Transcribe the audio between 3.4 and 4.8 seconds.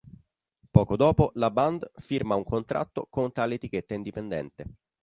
etichetta indipendente.